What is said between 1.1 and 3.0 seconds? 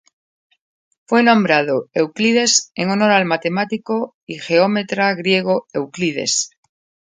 nombrado Euclides en